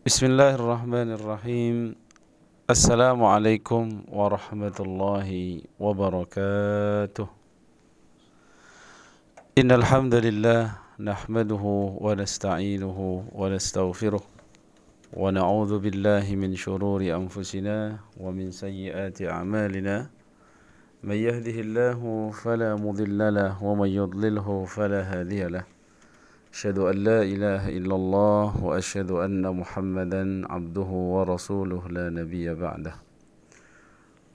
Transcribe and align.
بسم 0.00 0.26
الله 0.26 0.54
الرحمن 0.54 1.12
الرحيم. 1.12 1.76
السلام 2.70 3.20
عليكم 3.24 3.84
ورحمة 4.08 4.78
الله 4.80 5.28
وبركاته. 5.76 7.28
إن 9.60 9.70
الحمد 9.70 10.14
لله 10.14 10.62
نحمده 11.04 11.64
ونستعينه 12.00 12.98
ونستغفره 13.32 14.22
ونعوذ 15.12 15.72
بالله 15.78 16.26
من 16.32 16.56
شرور 16.56 17.00
أنفسنا 17.04 18.00
ومن 18.16 18.50
سيئات 18.56 19.20
أعمالنا. 19.22 19.96
من 21.04 21.16
يهده 21.28 21.56
الله 21.60 22.00
فلا 22.40 22.72
مضل 22.76 23.20
له 23.34 23.52
ومن 23.60 23.88
يضلله 23.88 24.64
فلا 24.64 25.00
هادي 25.12 25.44
له. 25.44 25.64
أشهد 26.50 26.78
أن 26.78 26.96
لا 27.06 27.22
إله 27.22 27.68
إلا 27.78 27.94
الله 27.94 28.64
وأشهد 28.64 29.10
أن 29.10 29.46
محمدا 29.54 30.52
عبده 30.52 30.90
ورسوله 31.14 31.88
لا 31.88 32.10
نبي 32.10 32.54
بعده. 32.54 32.94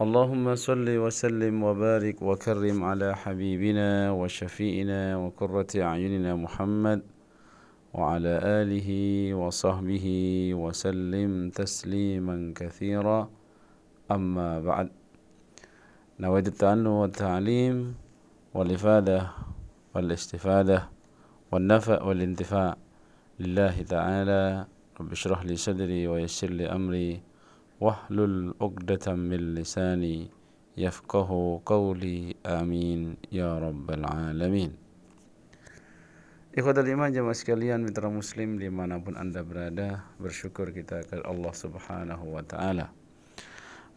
اللهم 0.01 0.55
صل 0.55 0.87
وسلم 0.89 1.63
وبارك 1.63 2.21
وكرم 2.21 2.83
على 2.83 3.15
حبيبنا 3.15 4.11
وشفيئنا 4.11 5.17
وقرة 5.17 5.67
أعيننا 5.75 6.35
محمد 6.35 7.01
وعلى 7.93 8.33
آله 8.63 8.89
وصحبه 9.35 10.07
وسلم 10.55 11.49
تسليما 11.49 12.53
كثيرا. 12.55 13.29
أما 14.11 14.61
بعد 14.61 14.89
نود 16.19 16.47
التعلم 16.47 16.87
والتعليم 16.87 17.95
والإفادة 18.53 19.19
والإستفادة 19.95 20.94
والنفع 21.52 22.02
والانتفاع 22.02 22.76
لله 23.40 23.82
تعالى 23.82 24.66
رب 25.00 25.10
اشرح 25.12 25.40
لي 25.42 25.56
صدري 25.56 26.06
ويسر 26.06 26.50
لي 26.50 26.70
أمري 26.70 27.22
واحلل 27.80 28.54
عقدة 28.60 29.14
من 29.14 29.54
لساني 29.54 30.30
يفقه 30.76 31.30
قولي 31.66 32.36
آمين 32.46 33.16
يا 33.32 33.58
رب 33.58 33.90
العالمين 33.90 34.90
Ikhwatul 36.50 36.90
iman 36.90 37.14
jemaah 37.14 37.30
sekalian 37.30 37.86
mitra 37.86 38.10
muslim 38.10 38.58
dimanapun 38.58 39.14
anda 39.14 39.46
berada 39.46 40.02
Bersyukur 40.18 40.74
kita 40.74 41.06
kepada 41.06 41.22
Allah 41.30 41.54
subhanahu 41.54 42.26
wa 42.26 42.42
ta'ala 42.42 42.90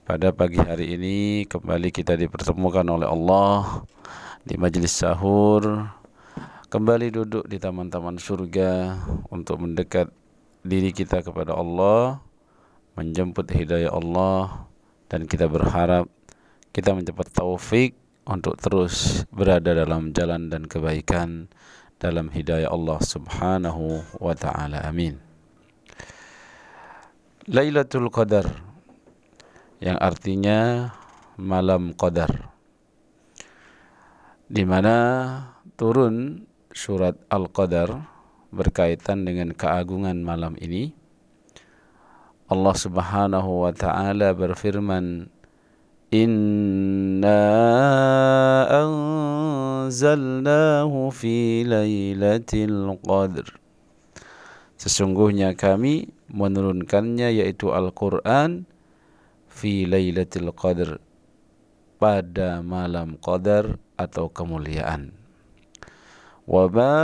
Pada 0.06 0.30
pagi 0.30 0.62
hari 0.62 0.94
ini 0.94 1.50
kembali 1.50 1.90
kita 1.90 2.14
dipertemukan 2.14 2.86
oleh 2.86 3.10
Allah 3.10 3.82
Di 4.46 4.54
majelis 4.62 4.94
sahur 4.94 5.66
kembali 6.69 7.09
duduk 7.09 7.49
di 7.49 7.57
taman-taman 7.57 8.21
surga 8.21 9.01
untuk 9.33 9.65
mendekat 9.65 10.13
diri 10.61 10.93
kita 10.93 11.25
kepada 11.25 11.57
Allah, 11.57 12.21
menjemput 12.93 13.49
hidayah 13.49 13.89
Allah 13.89 14.69
dan 15.09 15.25
kita 15.25 15.49
berharap 15.49 16.13
kita 16.77 16.93
mendapat 16.93 17.25
taufik 17.33 17.97
untuk 18.29 18.61
terus 18.61 19.25
berada 19.33 19.73
dalam 19.73 20.13
jalan 20.13 20.53
dan 20.53 20.69
kebaikan 20.69 21.49
dalam 21.97 22.29
hidayah 22.29 22.69
Allah 22.69 23.01
Subhanahu 23.01 24.05
wa 24.21 24.37
taala. 24.37 24.85
Amin. 24.85 25.17
Lailatul 27.49 28.13
Qadar 28.13 28.45
yang 29.81 29.97
artinya 29.97 30.93
malam 31.41 31.97
qadar 31.97 32.53
di 34.53 34.69
mana 34.69 34.97
turun 35.81 36.48
surat 36.73 37.17
Al-Qadar 37.33 38.09
berkaitan 38.53 39.25
dengan 39.29 39.53
keagungan 39.53 40.25
malam 40.25 40.57
ini. 40.61 40.93
Allah 42.49 42.73
Subhanahu 42.73 43.69
wa 43.69 43.73
taala 43.77 44.33
berfirman, 44.33 45.29
"Inna 46.09 47.45
anzalnahu 49.85 51.13
fi 51.13 51.69
lailatul 51.69 52.97
qadr." 53.05 53.45
Sesungguhnya 54.81 55.53
kami 55.59 56.09
menurunkannya 56.31 57.35
yaitu 57.43 57.75
Al-Qur'an 57.75 58.65
fi 59.51 59.85
lailatul 59.85 60.55
qadr 60.55 61.03
pada 61.99 62.63
malam 62.63 63.19
qadar 63.19 63.77
atau 63.99 64.31
kemuliaan. 64.31 65.18
وما 66.48 66.96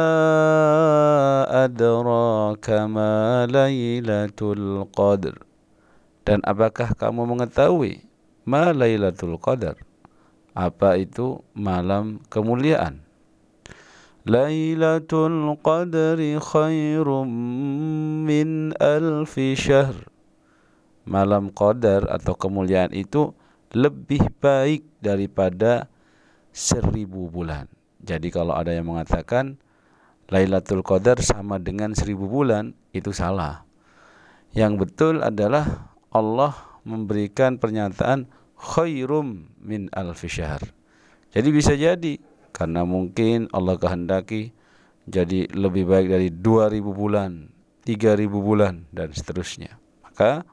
أدراك 1.66 2.68
ما 2.92 3.47
ليلة 3.47 4.40
القدر 4.42 5.36
dan 6.28 6.46
apakah 6.46 6.94
kamu 6.94 7.25
mengetahui 7.25 8.06
ma 8.46 8.70
lailatul 8.70 9.40
qadar 9.42 9.80
apa 10.53 11.00
itu 11.00 11.42
malam 11.56 12.22
kemuliaan 12.28 13.02
Lailatul 14.28 15.58
Qadri 15.64 16.36
khairum 16.38 17.30
min 18.28 18.75
alfi 18.78 19.56
syahr 19.56 19.96
Malam 21.08 21.50
Qadar 21.50 22.06
atau 22.06 22.36
kemuliaan 22.36 22.92
itu 22.94 23.31
lebih 23.72 24.28
baik 24.38 24.84
daripada 25.00 25.88
seribu 26.52 27.31
bulan 27.31 27.72
jadi 28.04 28.28
kalau 28.28 28.53
ada 28.53 28.69
yang 28.70 28.92
mengatakan 28.92 29.56
Lailatul 30.28 30.84
Qadar 30.84 31.20
sama 31.20 31.56
dengan 31.60 31.92
seribu 31.92 32.28
bulan, 32.28 32.76
itu 32.92 33.12
salah. 33.12 33.65
Yang 34.53 34.87
betul 34.87 35.15
adalah 35.25 35.92
Allah 36.12 36.53
memberikan 36.84 37.56
pernyataan 37.56 38.28
khairum 38.56 39.48
min 39.60 39.88
alfi 39.92 40.28
syahr. 40.28 40.62
Jadi 41.34 41.48
bisa 41.50 41.75
jadi 41.75 42.20
karena 42.54 42.87
mungkin 42.87 43.50
Allah 43.50 43.76
kehendaki 43.76 44.54
jadi 45.04 45.50
lebih 45.53 45.84
baik 45.84 46.06
dari 46.09 46.28
2000 46.32 46.81
bulan, 46.94 47.53
3000 47.84 48.31
bulan 48.31 48.88
dan 48.94 49.12
seterusnya. 49.12 49.76
Maka 50.00 50.47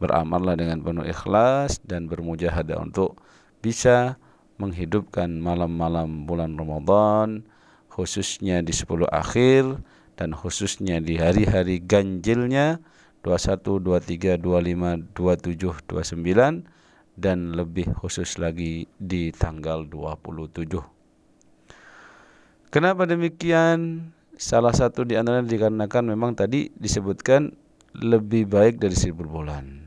beramallah 0.00 0.56
dengan 0.56 0.80
penuh 0.80 1.04
ikhlas 1.04 1.82
dan 1.84 2.08
bermujahadah 2.08 2.80
untuk 2.80 3.20
bisa 3.60 4.16
menghidupkan 4.60 5.40
malam-malam 5.40 6.28
bulan 6.28 6.60
Ramadan 6.60 7.48
khususnya 7.88 8.60
di 8.60 8.76
10 8.76 9.08
akhir 9.08 9.80
dan 10.20 10.36
khususnya 10.36 11.00
di 11.00 11.16
hari-hari 11.16 11.80
ganjilnya 11.80 12.78
21, 13.24 13.80
23, 13.80 14.36
25, 14.36 15.16
27, 15.16 15.84
29 15.88 16.64
dan 17.20 17.52
lebih 17.52 17.92
khusus 18.00 18.40
lagi 18.40 18.88
di 18.96 19.28
tanggal 19.32 19.84
27. 19.84 20.80
Kenapa 22.72 23.04
demikian? 23.04 24.08
Salah 24.40 24.72
satu 24.72 25.04
di 25.04 25.20
antara 25.20 25.44
dikarenakan 25.44 26.16
memang 26.16 26.32
tadi 26.32 26.72
disebutkan 26.72 27.52
lebih 27.92 28.48
baik 28.48 28.80
dari 28.80 28.96
seribu 28.96 29.28
bulan. 29.28 29.84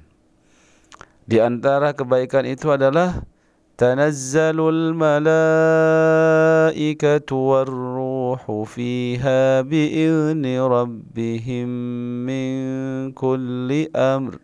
Di 1.26 1.42
antara 1.42 1.98
kebaikan 1.98 2.46
itu 2.46 2.70
adalah 2.70 3.26
تنزل 3.79 4.59
الملائكة 4.59 5.21
والروح 7.31 8.43
فيها 8.67 9.61
بإذن 9.62 10.45
ربهم 10.59 11.69
من 12.27 12.51
كل 13.15 13.71
أمر 13.95 14.39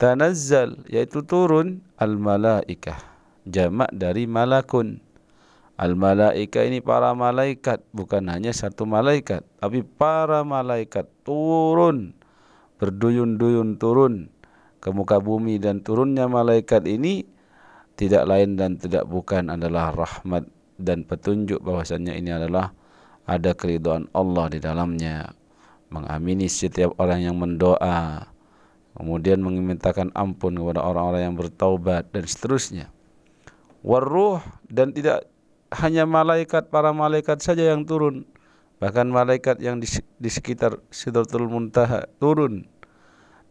Tanazzal 0.00 0.80
yaitu 0.88 1.20
turun 1.20 1.84
al-malaikah 2.00 2.96
jamak 3.44 3.92
dari 3.92 4.24
malakun 4.24 5.04
al-malaika 5.76 6.64
ini 6.64 6.80
para 6.80 7.12
malaikat 7.12 7.84
bukan 7.92 8.32
hanya 8.32 8.48
satu 8.56 8.88
malaikat 8.88 9.44
tapi 9.60 9.84
para 9.84 10.40
malaikat 10.40 11.04
turun 11.20 12.16
berduyun-duyun 12.80 13.76
turun 13.76 14.32
ke 14.80 14.88
muka 14.88 15.20
bumi 15.20 15.60
dan 15.60 15.84
turunnya 15.84 16.32
malaikat 16.32 16.88
ini 16.88 17.28
tidak 17.95 18.27
lain 18.27 18.59
dan 18.59 18.75
tidak 18.75 19.07
bukan 19.07 19.47
adalah 19.47 19.95
rahmat 19.95 20.47
dan 20.75 21.07
petunjuk 21.07 21.63
bahwasannya 21.63 22.19
ini 22.19 22.35
adalah 22.35 22.75
ada 23.23 23.55
keridhaan 23.55 24.11
Allah 24.11 24.45
di 24.51 24.59
dalamnya. 24.59 25.31
Mengamini 25.87 26.51
setiap 26.51 26.97
orang 26.99 27.23
yang 27.23 27.39
mendoa 27.39 28.27
kemudian 28.95 29.39
memintakan 29.43 30.11
ampun 30.15 30.55
kepada 30.55 30.83
orang-orang 30.83 31.31
yang 31.31 31.35
bertaubat 31.35 32.11
dan 32.11 32.25
seterusnya. 32.27 32.87
Waruh 33.85 34.41
dan 34.67 34.91
tidak 34.91 35.29
hanya 35.71 36.03
malaikat 36.07 36.71
para 36.71 36.91
malaikat 36.95 37.39
saja 37.43 37.75
yang 37.75 37.87
turun. 37.87 38.27
Bahkan 38.79 39.07
malaikat 39.07 39.63
yang 39.63 39.79
di, 39.79 39.87
di 40.19 40.29
sekitar 40.31 40.83
Sidratul 40.91 41.47
Muntaha 41.47 42.11
turun. 42.19 42.67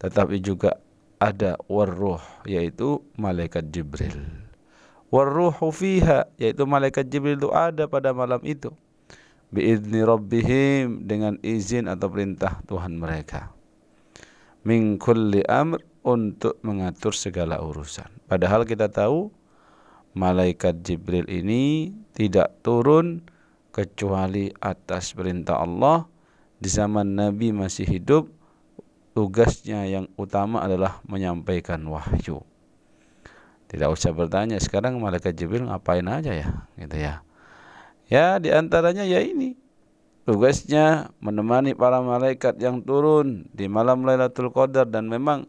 Tetapi 0.00 0.36
juga 0.42 0.76
ada 1.18 1.58
warruh 1.70 2.22
yaitu 2.46 3.02
malaikat 3.18 3.68
Jibril. 3.70 4.14
Warruhu 5.08 5.70
fiha 5.70 6.26
yaitu 6.40 6.66
malaikat 6.66 7.06
Jibril 7.06 7.38
itu 7.38 7.50
ada 7.54 7.86
pada 7.86 8.10
malam 8.10 8.42
itu. 8.42 8.74
Biizni 9.54 10.02
rabbihim 10.02 11.06
dengan 11.06 11.38
izin 11.38 11.86
atau 11.86 12.10
perintah 12.10 12.58
Tuhan 12.66 12.98
mereka. 12.98 13.54
min 14.64 14.96
kulli 14.96 15.44
amr 15.44 15.84
untuk 16.00 16.56
mengatur 16.64 17.12
segala 17.12 17.60
urusan. 17.60 18.08
Padahal 18.24 18.64
kita 18.64 18.88
tahu 18.88 19.28
malaikat 20.16 20.80
Jibril 20.80 21.28
ini 21.28 21.92
tidak 22.16 22.64
turun 22.64 23.28
kecuali 23.70 24.48
atas 24.58 25.12
perintah 25.12 25.60
Allah 25.60 26.08
di 26.56 26.68
zaman 26.72 27.12
Nabi 27.18 27.52
masih 27.52 27.84
hidup 27.84 28.30
tugasnya 29.14 29.86
yang 29.86 30.10
utama 30.18 30.60
adalah 30.66 30.98
menyampaikan 31.06 31.80
wahyu. 31.86 32.42
Tidak 33.70 33.88
usah 33.88 34.10
bertanya 34.10 34.58
sekarang 34.58 34.98
malaikat 34.98 35.38
Jibril 35.38 35.70
ngapain 35.70 36.04
aja 36.10 36.34
ya, 36.34 36.66
gitu 36.76 36.98
ya. 36.98 37.22
Ya, 38.10 38.36
di 38.36 38.52
antaranya 38.52 39.06
ya 39.06 39.22
ini. 39.22 39.56
Tugasnya 40.28 41.14
menemani 41.20 41.72
para 41.76 42.00
malaikat 42.00 42.58
yang 42.60 42.80
turun 42.80 43.44
di 43.52 43.68
malam 43.68 44.04
Lailatul 44.04 44.48
Qadar 44.48 44.88
dan 44.88 45.08
memang 45.08 45.44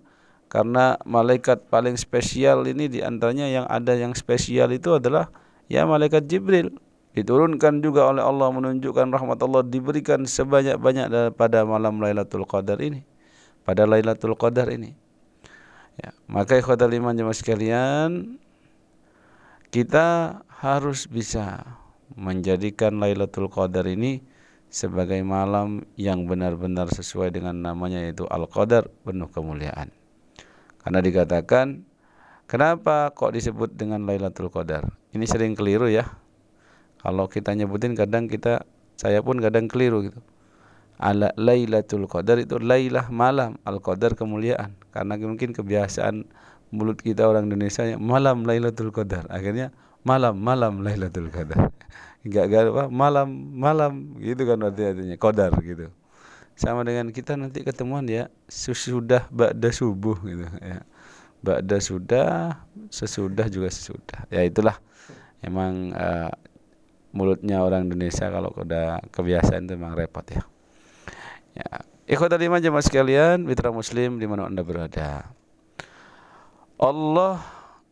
karena 0.52 1.00
malaikat 1.08 1.72
paling 1.72 1.96
spesial 1.96 2.68
ini 2.68 2.92
di 2.92 3.00
antaranya 3.00 3.48
yang 3.48 3.66
ada 3.72 3.96
yang 3.96 4.12
spesial 4.12 4.70
itu 4.76 5.00
adalah 5.00 5.32
ya 5.72 5.88
malaikat 5.88 6.28
Jibril 6.28 6.76
diturunkan 7.16 7.80
juga 7.80 8.12
oleh 8.12 8.20
Allah 8.20 8.52
menunjukkan 8.52 9.16
rahmat 9.16 9.40
Allah 9.48 9.64
diberikan 9.64 10.28
sebanyak-banyak 10.28 11.34
pada 11.40 11.64
malam 11.64 12.04
Lailatul 12.04 12.44
Qadar 12.44 12.84
ini 12.84 13.15
pada 13.66 13.90
Lailatul 13.90 14.38
Qadar 14.38 14.70
ini. 14.70 14.94
Ya, 15.98 16.14
maka 16.30 16.56
ikhwatal 16.56 16.94
iman 16.94 17.18
jemaah 17.18 17.36
sekalian, 17.36 18.38
kita 19.74 20.40
harus 20.62 21.10
bisa 21.10 21.66
menjadikan 22.14 23.02
Lailatul 23.02 23.50
Qadar 23.50 23.90
ini 23.90 24.22
sebagai 24.70 25.20
malam 25.26 25.84
yang 25.98 26.30
benar-benar 26.30 26.92
sesuai 26.94 27.34
dengan 27.34 27.58
namanya 27.58 28.06
yaitu 28.06 28.30
Al-Qadar 28.30 28.88
penuh 29.04 29.28
kemuliaan. 29.34 29.90
Karena 30.84 31.00
dikatakan 31.02 31.82
kenapa 32.46 33.10
kok 33.18 33.34
disebut 33.34 33.74
dengan 33.74 34.06
Lailatul 34.06 34.54
Qadar? 34.54 34.86
Ini 35.16 35.26
sering 35.26 35.58
keliru 35.58 35.90
ya. 35.90 36.06
Kalau 37.02 37.26
kita 37.32 37.56
nyebutin 37.56 37.98
kadang 37.98 38.30
kita 38.30 38.68
saya 39.00 39.22
pun 39.24 39.38
kadang 39.40 39.68
keliru 39.68 40.08
gitu 40.12 40.20
ala 41.00 41.36
Lailatul 41.36 42.08
Qadar 42.08 42.40
itu 42.40 42.56
lailah 42.60 43.12
malam 43.12 43.60
al 43.68 43.84
Qadar 43.84 44.16
kemuliaan. 44.16 44.76
Karena 44.96 45.20
mungkin 45.20 45.52
kebiasaan 45.52 46.24
mulut 46.72 47.00
kita 47.00 47.28
orang 47.28 47.52
Indonesia 47.52 47.84
malam 48.00 48.48
Lailatul 48.48 48.96
Qadar. 48.96 49.28
Akhirnya 49.28 49.76
malam 50.08 50.40
malam 50.40 50.82
Lailatul 50.84 51.30
Qadar. 51.32 51.72
Enggak 52.26 52.50
enggak 52.50 52.62
apa 52.74 52.86
malam 52.90 53.28
malam 53.54 54.18
gitu 54.18 54.50
kan 54.50 54.58
artinya 54.66 54.98
artinya 54.98 55.18
Qadar 55.22 55.52
gitu. 55.62 55.94
Sama 56.58 56.82
dengan 56.88 57.12
kita 57.14 57.38
nanti 57.38 57.62
ketemuan 57.62 58.08
ya 58.08 58.32
sesudah 58.50 59.28
ba'da 59.30 59.70
subuh 59.70 60.18
gitu 60.26 60.48
ya. 60.64 60.82
Ba'da 61.46 61.78
sudah 61.78 62.64
sesudah 62.90 63.46
juga 63.52 63.70
sesudah. 63.70 64.26
Ya 64.34 64.42
itulah. 64.42 64.82
Emang 65.46 65.94
uh, 65.94 66.34
mulutnya 67.14 67.62
orang 67.62 67.86
Indonesia 67.86 68.26
kalau 68.34 68.50
udah 68.58 69.06
kebiasaan 69.14 69.70
itu 69.70 69.78
memang 69.78 69.94
repot 69.94 70.26
ya 70.26 70.42
Ya. 71.56 71.88
Ikhwatal 72.06 72.44
iman 72.46 72.62
jemaah 72.62 72.86
sekalian, 72.86 73.48
mitra 73.48 73.74
muslim 73.74 74.22
di 74.22 74.28
mana 74.30 74.46
Anda 74.46 74.62
berada. 74.62 75.32
Allah 76.76 77.40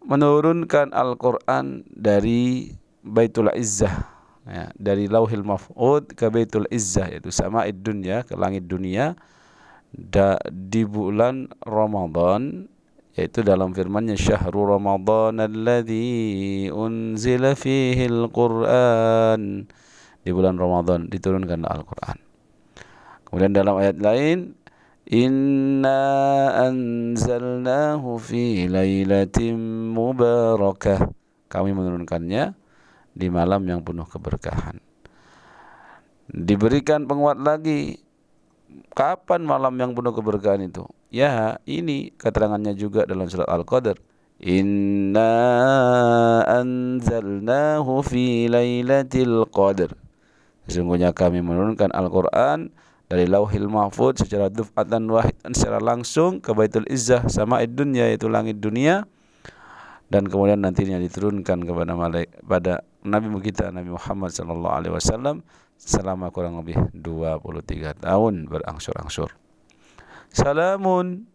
menurunkan 0.03 0.91
Al-Qur'an 0.91 1.87
dari 1.87 2.75
Baitul 2.99 3.47
Izzah 3.55 4.13
ya, 4.47 4.71
dari 4.75 5.07
Lauhil 5.07 5.43
Mahfud 5.43 6.11
ke 6.15 6.27
Baitul 6.27 6.67
Izzah 6.67 7.07
yaitu 7.07 7.31
sama 7.31 7.63
dunia 7.71 8.27
ke 8.27 8.35
langit 8.35 8.67
dunia 8.67 9.15
da, 9.91 10.35
di 10.51 10.83
bulan 10.83 11.47
Ramadan 11.63 12.67
yaitu 13.15 13.45
dalam 13.45 13.71
firman-Nya 13.71 14.19
syahrul 14.19 14.75
Ramadan 14.75 15.39
alladzi 15.39 16.67
unzila 16.67 17.55
fihi 17.55 18.09
al-Qur'an 18.09 19.67
di 20.23 20.29
bulan 20.31 20.59
Ramadan 20.59 21.07
diturunkan 21.07 21.63
Al-Qur'an 21.63 22.32
Kemudian 23.33 23.49
dalam 23.49 23.81
ayat 23.81 23.97
lain 23.97 24.53
Inna 25.09 26.05
anzalnahu 26.69 28.21
fi 28.21 28.69
lailatin 28.69 29.57
mubarakah. 29.89 31.09
Kami 31.49 31.73
menurunkannya 31.73 32.53
di 33.09 33.27
malam 33.33 33.65
yang 33.65 33.81
penuh 33.81 34.05
keberkahan. 34.05 34.77
Diberikan 36.29 37.09
penguat 37.09 37.41
lagi 37.41 37.97
kapan 38.93 39.49
malam 39.49 39.73
yang 39.81 39.97
penuh 39.97 40.13
keberkahan 40.13 40.69
itu? 40.69 40.85
Ya, 41.09 41.57
ini 41.65 42.13
keterangannya 42.13 42.77
juga 42.77 43.09
dalam 43.09 43.25
surat 43.25 43.49
Al-Qadr. 43.49 43.97
Inna 44.45 45.33
anzalnahu 46.45 48.05
fi 48.05 48.45
lailatul 48.45 49.49
qadr. 49.49 49.93
Sesungguhnya 50.69 51.11
kami 51.11 51.43
menurunkan 51.43 51.91
Al-Qur'an 51.91 52.71
dari 53.07 53.27
lauhil 53.27 53.67
mahfud 53.67 54.19
secara 54.19 54.47
duf'atan 54.47 55.07
wahidan 55.11 55.51
secara 55.51 55.79
langsung 55.83 56.39
ke 56.39 56.51
Baitul 56.55 56.87
Izzah 56.87 57.27
sama 57.27 57.63
dunia 57.67 58.09
yaitu 58.11 58.31
langit 58.31 58.59
dunia. 58.59 59.07
Dan 60.11 60.29
kemudian 60.29 60.61
nantinya 60.61 61.01
diturunkan 61.01 61.65
kepada 61.65 61.97
malaik 61.97 62.29
pada 62.45 62.85
Nabi 63.01 63.33
kita 63.41 63.73
Nabi 63.73 63.97
Muhammad 63.97 64.29
sallallahu 64.29 64.75
alaihi 64.77 64.93
wasallam 64.93 65.41
selama 65.75 66.29
kurang 66.29 66.61
lebih 66.61 66.77
23 66.93 67.97
tahun 67.97 68.45
berangsur-angsur. 68.47 69.33
Salamun. 70.29 71.29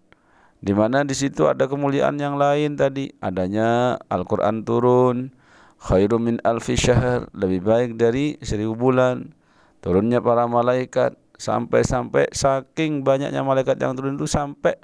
Di 0.59 0.75
mana 0.75 1.07
di 1.07 1.15
situ 1.15 1.47
ada 1.47 1.71
kemuliaan 1.71 2.19
yang 2.19 2.35
lain 2.35 2.75
tadi. 2.75 3.15
Adanya 3.23 3.95
Al-Qur'an 4.11 4.67
turun 4.67 5.31
khairum 5.79 6.27
min 6.27 6.37
alfi 6.43 6.75
syahr 6.75 7.31
lebih 7.31 7.63
baik 7.63 7.91
dari 7.95 8.35
seribu 8.43 8.75
bulan 8.75 9.31
turunnya 9.79 10.19
para 10.19 10.51
malaikat 10.51 11.15
sampai-sampai 11.39 12.35
saking 12.35 13.07
banyaknya 13.07 13.47
malaikat 13.47 13.79
yang 13.79 13.95
turun 13.95 14.19
itu 14.19 14.27
sampai 14.27 14.75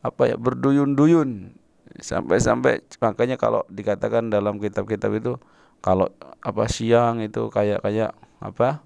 apa 0.00 0.32
ya 0.32 0.36
berduyun-duyun. 0.40 1.52
Sampai-sampai 2.00 2.80
makanya 3.04 3.36
kalau 3.36 3.62
dikatakan 3.68 4.32
dalam 4.32 4.56
kitab-kitab 4.56 5.12
itu 5.20 5.32
kalau 5.84 6.08
apa 6.40 6.64
siang 6.66 7.20
itu 7.20 7.52
kayak 7.52 7.84
kayak 7.84 8.16
apa 8.40 8.80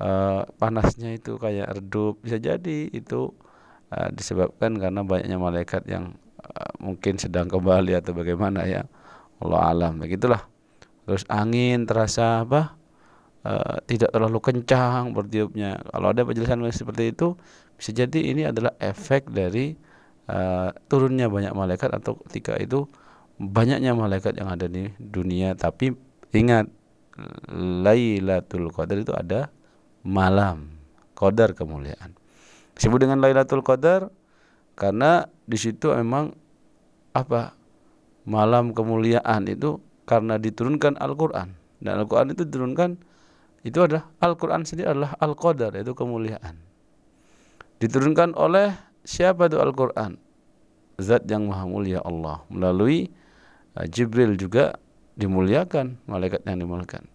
uh, 0.00 0.48
panasnya 0.56 1.14
itu 1.14 1.36
kayak 1.36 1.68
redup 1.68 2.16
bisa 2.24 2.40
jadi 2.40 2.88
itu 2.90 3.36
uh, 3.92 4.08
disebabkan 4.10 4.80
karena 4.80 5.04
banyaknya 5.04 5.36
malaikat 5.36 5.84
yang 5.84 6.16
uh, 6.40 6.72
mungkin 6.80 7.20
sedang 7.20 7.46
kembali 7.52 8.00
atau 8.00 8.16
bagaimana 8.16 8.64
ya. 8.64 8.88
Allah 9.40 9.72
alam. 9.72 10.00
Begitulah. 10.00 10.48
Terus 11.04 11.24
angin 11.28 11.84
terasa 11.84 12.44
apa 12.44 12.79
uh, 13.44 13.78
tidak 13.84 14.10
terlalu 14.12 14.38
kencang 14.40 15.16
bertiupnya. 15.16 15.80
Kalau 15.90 16.12
ada 16.12 16.22
penjelasan 16.24 16.64
seperti 16.72 17.12
itu, 17.12 17.36
bisa 17.76 17.90
jadi 17.92 18.20
ini 18.20 18.42
adalah 18.48 18.76
efek 18.80 19.28
dari 19.32 19.76
uh, 20.28 20.70
turunnya 20.88 21.28
banyak 21.28 21.52
malaikat 21.52 21.90
atau 21.92 22.18
ketika 22.28 22.56
itu 22.60 22.88
banyaknya 23.40 23.96
malaikat 23.96 24.36
yang 24.36 24.52
ada 24.52 24.68
di 24.68 24.92
dunia. 25.00 25.56
Tapi 25.56 25.92
ingat, 26.36 26.68
Lailatul 27.52 28.72
Qadar 28.72 28.96
itu 29.00 29.12
ada 29.12 29.52
malam, 30.04 30.72
Qadar 31.12 31.52
kemuliaan. 31.52 32.16
Disebut 32.76 33.04
dengan 33.04 33.20
Lailatul 33.20 33.60
Qadar 33.60 34.08
karena 34.78 35.28
di 35.44 35.60
situ 35.60 35.92
memang 35.92 36.32
apa 37.12 37.52
malam 38.24 38.72
kemuliaan 38.72 39.44
itu 39.50 39.82
karena 40.08 40.40
diturunkan 40.40 40.96
Al-Qur'an 40.96 41.52
dan 41.82 42.00
Al-Qur'an 42.00 42.32
itu 42.32 42.46
diturunkan 42.46 43.09
itu 43.60 43.78
adalah 43.84 44.08
Al-Quran 44.24 44.64
sendiri 44.64 44.88
adalah 44.88 45.12
Al-Qadar 45.20 45.76
itu 45.76 45.92
kemuliaan. 45.92 46.56
Diturunkan 47.80 48.32
oleh 48.36 48.72
siapa 49.04 49.48
itu 49.48 49.60
Al-Quran? 49.60 50.16
Zat 51.00 51.24
yang 51.28 51.48
maha 51.48 51.64
mulia 51.64 52.00
Allah. 52.04 52.44
Melalui 52.52 53.08
uh, 53.76 53.84
Jibril 53.88 54.36
juga 54.36 54.76
dimuliakan 55.16 56.00
malaikat 56.08 56.44
yang 56.44 56.60
dimuliakan. 56.60 57.08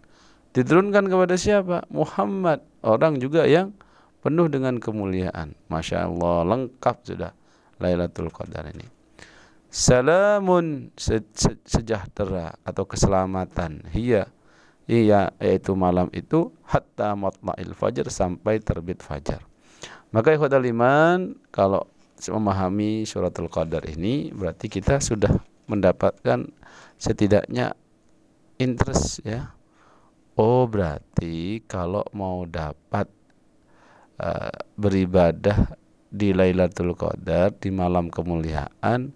Diturunkan 0.54 1.06
kepada 1.06 1.34
siapa? 1.38 1.86
Muhammad 1.90 2.62
orang 2.82 3.18
juga 3.22 3.46
yang 3.46 3.74
penuh 4.22 4.46
dengan 4.50 4.78
kemuliaan. 4.78 5.54
Masya 5.70 6.10
Allah 6.10 6.46
lengkap 6.46 6.96
sudah 7.06 7.32
Lailatul 7.78 8.30
Qadar 8.30 8.70
ini. 8.70 8.86
Salamun 9.70 10.94
se 10.94 11.20
se 11.34 11.58
sejahtera 11.66 12.54
atau 12.62 12.86
keselamatan. 12.86 13.86
Hiya 13.92 14.30
Iya, 14.86 15.34
yaitu 15.42 15.74
malam 15.74 16.06
itu 16.14 16.54
hatta 16.62 17.18
matma'il 17.18 17.74
fajar 17.74 18.06
sampai 18.06 18.62
terbit 18.62 19.02
fajar. 19.02 19.42
Maka 20.14 20.30
ikhwatal 20.30 20.62
iman, 20.62 21.34
kalau 21.50 21.90
memahami 22.22 23.02
suratul 23.02 23.50
qadar 23.50 23.82
ini 23.90 24.30
berarti 24.30 24.70
kita 24.70 25.02
sudah 25.02 25.34
mendapatkan 25.66 26.48
setidaknya 26.96 27.74
interest 28.62 29.26
ya. 29.26 29.52
Oh, 30.38 30.70
berarti 30.70 31.64
kalau 31.66 32.06
mau 32.14 32.46
dapat 32.46 33.10
uh, 34.22 34.54
beribadah 34.78 35.76
di 36.12 36.30
Lailatul 36.32 36.94
Qadar 36.94 37.56
di 37.56 37.72
malam 37.74 38.08
kemuliaan 38.08 39.12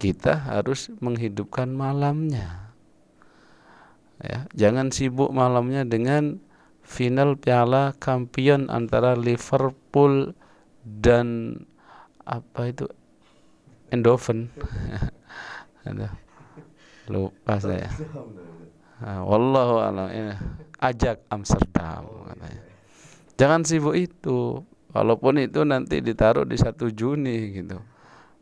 kita 0.00 0.50
harus 0.50 0.90
menghidupkan 0.98 1.70
malamnya 1.70 2.71
ya 4.22 4.46
jangan 4.54 4.94
sibuk 4.94 5.34
malamnya 5.34 5.82
dengan 5.82 6.38
final 6.82 7.34
Piala 7.38 7.94
Kampion 7.98 8.70
antara 8.70 9.18
Liverpool 9.18 10.34
dan 10.82 11.58
apa 12.22 12.70
itu 12.70 12.86
Endoven 13.90 14.48
lupa 17.12 17.58
saya 17.58 17.90
Nah, 19.02 19.26
wallahu 19.26 19.82
a'lam. 19.82 20.08
Ajak 20.78 21.26
Amsterdam 21.26 22.06
katanya. 22.30 22.62
Jangan 23.34 23.66
sibuk 23.66 23.98
itu. 23.98 24.62
Walaupun 24.94 25.42
itu 25.42 25.66
nanti 25.66 25.98
ditaruh 25.98 26.46
di 26.46 26.54
satu 26.54 26.86
Juni 26.92 27.50
gitu. 27.58 27.82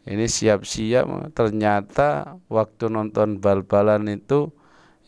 Ini 0.05 0.27
siap-siap 0.29 1.33
ternyata 1.33 2.37
waktu 2.51 2.93
nonton 2.93 3.41
bal-balan 3.41 4.11
itu 4.11 4.53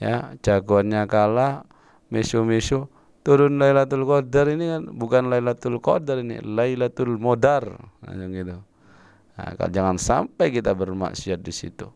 ya 0.02 0.34
jagoannya 0.42 1.06
kalah 1.06 1.62
misu-misu 2.10 2.90
turun 3.22 3.62
Lailatul 3.62 4.02
Qadar 4.02 4.50
ini 4.50 4.66
kan 4.66 4.82
bukan 4.90 5.30
Lailatul 5.30 5.78
Qadar 5.78 6.18
ini 6.18 6.42
Lailatul 6.42 7.16
Modar 7.22 7.70
nah, 8.02 8.12
gitu. 8.26 8.58
Nah, 9.32 9.68
jangan 9.70 9.96
sampai 9.96 10.52
kita 10.52 10.76
bermaksiat 10.76 11.40
di 11.40 11.54
situ. 11.54 11.88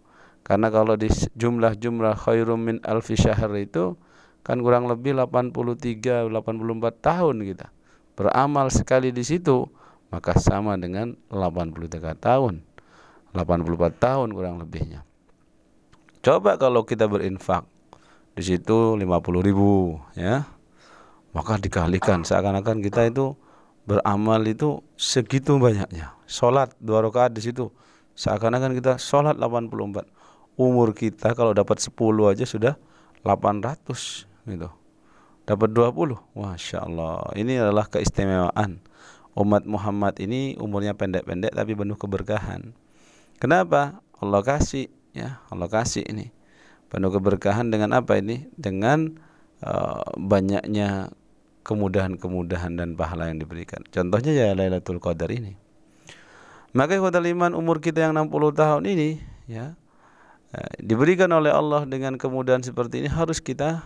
Karena 0.46 0.70
kalau 0.70 0.94
di 0.94 1.10
jumlah-jumlah 1.10 2.14
khairum 2.16 2.58
min 2.62 2.76
alfi 2.86 3.18
syahr 3.18 3.50
itu 3.58 3.98
kan 4.46 4.62
kurang 4.62 4.86
lebih 4.86 5.18
83 5.18 6.30
84 6.30 7.02
tahun 7.02 7.36
kita. 7.42 7.66
Beramal 8.14 8.70
sekali 8.70 9.10
di 9.10 9.26
situ 9.26 9.66
maka 10.08 10.38
sama 10.38 10.78
dengan 10.78 11.18
83 11.34 12.14
tahun. 12.14 12.62
84 13.34 13.98
tahun 13.98 14.28
kurang 14.32 14.62
lebihnya. 14.62 15.02
Coba 16.22 16.56
kalau 16.56 16.86
kita 16.86 17.04
berinfak 17.10 17.66
di 18.36 18.42
situ 18.44 18.94
50 19.00 19.08
ribu 19.40 19.96
ya 20.12 20.44
maka 21.32 21.56
dikalikan 21.56 22.22
seakan-akan 22.22 22.84
kita 22.84 23.08
itu 23.08 23.32
beramal 23.88 24.44
itu 24.44 24.84
segitu 25.00 25.56
banyaknya 25.56 26.12
sholat 26.28 26.76
dua 26.78 27.00
rakaat 27.00 27.32
di 27.32 27.40
situ 27.40 27.72
seakan-akan 28.12 28.76
kita 28.76 29.00
sholat 29.00 29.36
84 29.40 30.04
umur 30.56 30.96
kita 30.96 31.36
kalau 31.36 31.52
dapat 31.52 31.78
10 31.78 31.92
aja 32.32 32.44
sudah 32.48 32.74
800 33.22 34.24
gitu. 34.48 34.70
Dapat 35.46 35.68
20. 35.70 36.18
Masya 36.34 36.78
Allah. 36.82 37.30
Ini 37.38 37.62
adalah 37.62 37.86
keistimewaan. 37.86 38.82
Umat 39.36 39.68
Muhammad 39.68 40.16
ini 40.16 40.56
umurnya 40.56 40.96
pendek-pendek 40.96 41.52
tapi 41.52 41.76
penuh 41.76 41.94
keberkahan. 42.00 42.72
Kenapa? 43.36 44.00
Allah 44.16 44.40
kasih 44.40 44.88
ya, 45.12 45.44
Allah 45.52 45.68
kasih 45.68 46.08
ini. 46.08 46.32
Penuh 46.86 47.10
keberkahan 47.10 47.70
dengan 47.70 47.94
apa 47.96 48.18
ini? 48.18 48.46
Dengan 48.54 49.18
uh, 49.62 50.06
banyaknya 50.16 51.10
kemudahan-kemudahan 51.66 52.78
dan 52.78 52.94
pahala 52.94 53.30
yang 53.30 53.42
diberikan. 53.42 53.82
Contohnya 53.90 54.30
ya 54.30 54.54
Lailatul 54.54 55.02
Qadar 55.02 55.34
ini. 55.34 55.58
Maka 56.76 56.94
ikhwatal 56.98 57.26
iman 57.26 57.56
umur 57.56 57.82
kita 57.82 58.06
yang 58.06 58.14
60 58.14 58.52
tahun 58.54 58.84
ini 58.86 59.10
ya 59.50 59.74
Eh, 60.56 60.78
diberikan 60.80 61.28
oleh 61.34 61.50
Allah 61.50 61.82
dengan 61.84 62.14
kemudahan 62.14 62.62
seperti 62.64 63.04
ini 63.04 63.10
harus 63.10 63.42
kita 63.42 63.82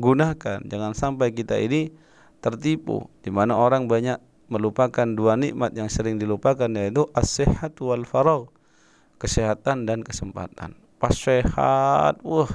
gunakan. 0.00 0.62
Jangan 0.64 0.92
sampai 0.94 1.34
kita 1.36 1.58
ini 1.60 1.92
tertipu 2.38 3.10
di 3.26 3.34
mana 3.34 3.58
orang 3.58 3.90
banyak 3.90 4.16
melupakan 4.48 5.04
dua 5.04 5.34
nikmat 5.34 5.74
yang 5.74 5.90
sering 5.90 6.22
dilupakan 6.22 6.70
yaitu 6.72 7.04
as-sehat 7.12 7.76
wal 7.82 8.06
faragh. 8.06 8.46
Kesehatan 9.20 9.84
dan 9.84 10.00
kesempatan. 10.00 10.76
Pas 11.06 11.14
sehat, 11.14 12.18
wah 12.26 12.50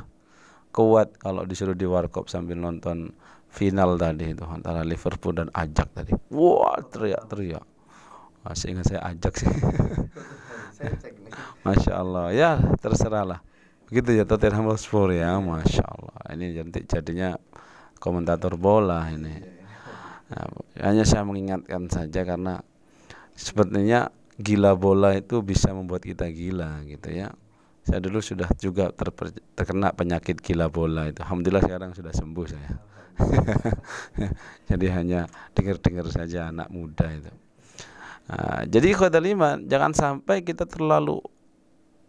kuat 0.75 1.15
kalau 1.23 1.47
disuruh 1.47 1.71
di 1.71 1.87
warkop 1.87 2.27
sambil 2.27 2.59
nonton 2.59 3.15
final 3.47 3.95
tadi 3.95 4.35
itu 4.35 4.43
antara 4.43 4.83
Liverpool 4.83 5.39
dan 5.39 5.47
Ajak 5.55 5.87
tadi. 5.95 6.11
Wah, 6.35 6.75
teriak-teriak. 6.83 7.63
Masih 8.43 8.75
ingat 8.75 8.91
saya 8.91 9.07
Ajak 9.07 9.39
sih. 9.39 9.47
Masya 11.63 11.95
Allah. 11.95 12.35
Ya 12.35 12.59
terserahlah 12.83 13.39
begitu 13.87 14.19
ya 14.19 14.27
Tottenham 14.27 14.67
Hotspur 14.67 15.15
ya. 15.15 15.39
Masya 15.39 15.87
Allah. 15.87 16.35
Ini 16.35 16.51
nanti 16.59 16.83
jadinya 16.83 17.39
komentator 18.03 18.59
bola 18.59 19.07
ini. 19.15 19.31
Nah, 20.27 20.47
hanya 20.83 21.07
saya 21.07 21.23
mengingatkan 21.23 21.87
saja 21.87 22.27
karena 22.27 22.59
sepertinya 23.31 24.11
gila 24.35 24.75
bola 24.75 25.15
itu 25.15 25.39
bisa 25.39 25.71
membuat 25.71 26.03
kita 26.03 26.27
gila 26.27 26.83
gitu 26.83 27.15
ya 27.15 27.31
saya 27.81 27.99
dulu 27.99 28.21
sudah 28.21 28.49
juga 28.61 28.93
terkena 29.57 29.93
penyakit 29.93 30.37
gila 30.39 30.69
bola 30.69 31.09
itu 31.09 31.21
alhamdulillah 31.25 31.65
sekarang 31.65 31.91
sudah 31.97 32.13
sembuh 32.13 32.47
saya 32.47 32.71
jadi 34.69 34.85
hanya 34.97 35.29
dengar-dengar 35.53 36.07
saja 36.09 36.49
anak 36.49 36.69
muda 36.69 37.09
itu 37.11 37.33
Nah, 38.31 38.63
jadi 38.63 38.95
khotbah 38.95 39.27
iman 39.27 39.67
jangan 39.67 39.91
sampai 39.91 40.39
kita 40.39 40.63
terlalu 40.63 41.19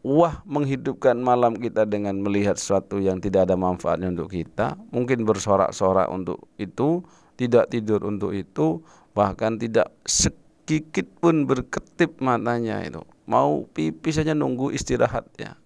wah 0.06 0.38
menghidupkan 0.46 1.18
malam 1.18 1.58
kita 1.58 1.82
dengan 1.82 2.14
melihat 2.22 2.54
sesuatu 2.54 3.02
yang 3.02 3.22
tidak 3.22 3.50
ada 3.50 3.58
manfaatnya 3.58 4.14
untuk 4.14 4.30
kita, 4.30 4.78
mungkin 4.94 5.26
bersorak-sorak 5.26 6.10
untuk 6.10 6.46
itu, 6.62 7.02
tidak 7.34 7.70
tidur 7.74 8.06
untuk 8.06 8.34
itu, 8.34 8.82
bahkan 9.18 9.58
tidak 9.58 9.90
sedikit 10.06 11.06
pun 11.22 11.42
berketip 11.46 12.18
matanya 12.18 12.82
itu. 12.82 13.02
Mau 13.26 13.66
pipis 13.70 14.22
saja 14.22 14.34
nunggu 14.34 14.74
istirahat 14.74 15.26
ya. 15.38 15.58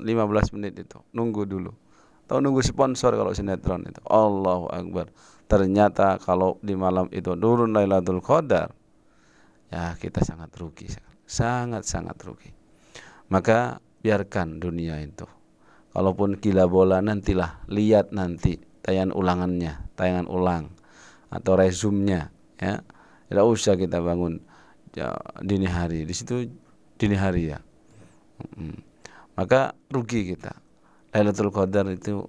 15 0.00 0.54
menit 0.56 0.74
itu, 0.78 0.98
nunggu 1.12 1.44
dulu. 1.44 1.72
Tahu 2.30 2.38
nunggu 2.40 2.64
sponsor 2.64 3.12
kalau 3.18 3.34
sinetron 3.34 3.84
itu. 3.84 4.00
Allahu 4.08 4.72
Akbar. 4.72 5.12
Ternyata 5.50 6.16
kalau 6.22 6.56
di 6.64 6.72
malam 6.72 7.10
itu 7.12 7.36
turun 7.36 7.76
Lailatul 7.76 8.24
Qadar, 8.24 8.72
ya 9.72 9.96
kita 9.96 10.20
sangat 10.20 10.52
rugi 10.60 10.92
sangat 11.24 11.88
sangat 11.88 12.20
rugi 12.20 12.52
maka 13.32 13.80
biarkan 14.04 14.60
dunia 14.60 15.00
itu 15.00 15.24
kalaupun 15.96 16.36
gila 16.36 16.68
bola 16.68 17.00
nantilah 17.00 17.64
lihat 17.72 18.12
nanti 18.12 18.60
tayangan 18.84 19.16
ulangannya 19.16 19.88
tayangan 19.96 20.28
ulang 20.28 20.76
atau 21.32 21.56
resumnya 21.56 22.28
ya 22.60 22.84
tidak 23.32 23.48
usah 23.48 23.80
kita 23.80 24.04
bangun 24.04 24.44
ya, 24.92 25.16
dini 25.40 25.64
hari 25.64 26.04
di 26.04 26.12
situ 26.12 26.52
dini 27.00 27.16
hari 27.16 27.56
ya 27.56 27.58
hmm. 28.52 28.91
Maka 29.36 29.72
rugi 29.88 30.34
kita. 30.34 30.52
Lailatul 31.12 31.52
Qadar 31.52 31.88
itu 31.92 32.24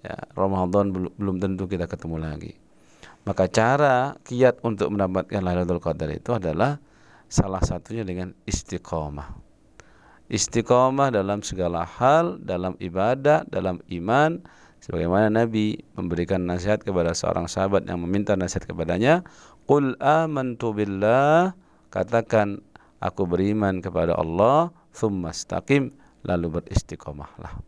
ya 0.00 0.16
Ramadan 0.32 0.90
belum, 0.92 1.12
belum 1.16 1.36
tentu 1.38 1.64
kita 1.68 1.84
ketemu 1.84 2.16
lagi. 2.16 2.52
Maka 3.22 3.46
cara 3.46 4.18
kiat 4.26 4.64
untuk 4.66 4.90
mendapatkan 4.90 5.40
Lailatul 5.44 5.78
Qadar 5.78 6.10
itu 6.10 6.34
adalah 6.34 6.80
salah 7.30 7.62
satunya 7.62 8.02
dengan 8.02 8.34
istiqomah. 8.44 9.38
Istiqomah 10.32 11.12
dalam 11.12 11.44
segala 11.44 11.84
hal, 11.84 12.40
dalam 12.40 12.72
ibadah, 12.80 13.44
dalam 13.48 13.84
iman, 13.92 14.40
sebagaimana 14.80 15.28
Nabi 15.28 15.78
memberikan 15.94 16.42
nasihat 16.48 16.80
kepada 16.82 17.12
seorang 17.12 17.46
sahabat 17.46 17.84
yang 17.84 18.00
meminta 18.00 18.32
nasihat 18.34 18.64
kepadanya, 18.64 19.22
"Qul 19.68 19.94
amantu 20.00 20.72
billah," 20.72 21.52
katakan 21.92 22.64
aku 22.98 23.28
beriman 23.28 23.84
kepada 23.84 24.16
Allah, 24.16 24.72
thumma 24.96 25.30
istaqim, 25.30 25.92
lalu 26.22 26.62
beristiqomahlah. 26.62 27.58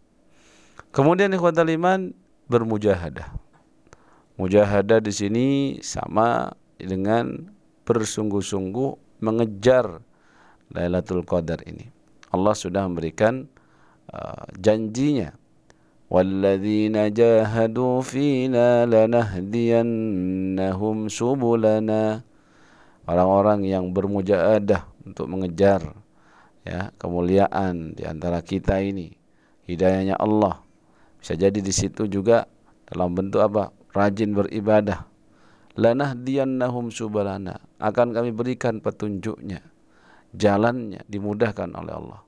Kemudian 0.94 1.34
ikhwatal 1.34 1.66
iman 1.74 2.14
bermujahadah. 2.46 3.34
Mujahadah 4.34 4.98
di 4.98 5.14
sini 5.14 5.46
sama 5.82 6.54
dengan 6.78 7.50
bersungguh-sungguh 7.86 9.22
mengejar 9.22 10.02
Lailatul 10.74 11.22
Qadar 11.22 11.62
ini. 11.70 11.86
Allah 12.34 12.58
sudah 12.58 12.82
memberikan 12.90 13.46
uh, 14.10 14.42
janjinya. 14.58 15.38
Walladzina 16.10 17.06
jahadu 17.10 18.02
fina 18.02 18.86
lanahdiyannahum 18.86 21.10
subulana. 21.10 22.22
Orang-orang 23.06 23.64
yang 23.68 23.92
bermujahadah 23.94 24.86
untuk 25.06 25.28
mengejar 25.30 25.94
ya 26.64 26.90
kemuliaan 26.96 27.94
di 27.94 28.08
antara 28.08 28.40
kita 28.40 28.80
ini. 28.80 29.14
Hidayahnya 29.64 30.20
Allah. 30.20 30.60
Bisa 31.20 31.36
jadi 31.36 31.56
di 31.56 31.72
situ 31.72 32.04
juga 32.04 32.44
dalam 32.84 33.16
bentuk 33.16 33.40
apa? 33.40 33.72
Rajin 33.96 34.36
beribadah. 34.36 35.08
Lanahdiyannahum 35.74 36.92
subalana 36.92 37.64
akan 37.80 38.12
kami 38.12 38.30
berikan 38.32 38.84
petunjuknya. 38.84 39.64
Jalannya 40.34 41.06
dimudahkan 41.08 41.70
oleh 41.72 41.94
Allah. 41.94 42.20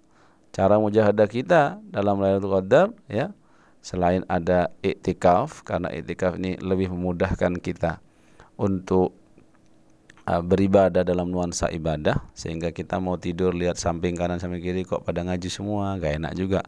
Cara 0.56 0.80
mujahadah 0.80 1.28
kita 1.28 1.84
dalam 1.92 2.16
Lailatul 2.16 2.56
Qadar 2.56 2.88
ya 3.12 3.36
selain 3.84 4.24
ada 4.26 4.72
iktikaf 4.80 5.62
karena 5.62 5.92
iktikaf 5.92 6.40
ini 6.40 6.56
lebih 6.58 6.90
memudahkan 6.90 7.60
kita 7.60 8.00
untuk 8.56 9.12
beribadah 10.26 11.06
dalam 11.06 11.30
nuansa 11.30 11.70
ibadah 11.70 12.18
sehingga 12.34 12.74
kita 12.74 12.98
mau 12.98 13.14
tidur 13.14 13.54
lihat 13.54 13.78
samping 13.78 14.18
kanan 14.18 14.42
samping 14.42 14.58
kiri 14.58 14.82
kok 14.82 15.06
pada 15.06 15.22
ngaji 15.22 15.46
semua 15.46 15.94
gak 16.02 16.18
enak 16.18 16.32
juga 16.34 16.60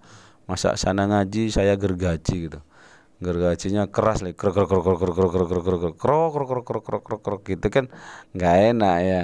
masa 0.47 0.79
sana 0.79 1.11
ngaji 1.11 1.50
saya 1.50 1.75
gergaji 1.75 2.47
gitu 2.47 2.62
gergajinya 3.19 3.91
keras 3.91 4.23
lagi 4.23 4.38
krok 4.38 4.55
krok 4.55 4.71
krok 4.71 4.83
krok 4.87 4.99
krok 4.99 5.11
krok 5.11 5.27
krok 5.27 5.50
krok 5.50 5.50
krok 5.59 5.95
krok 5.99 6.35
krok 6.38 6.65
krok 6.65 6.85
krok 6.87 7.03
krok 7.03 7.21
krok 7.21 7.41
gitu 7.43 7.67
kan 7.67 7.91
nggak 8.31 8.55
enak 8.79 8.97
ya 9.03 9.23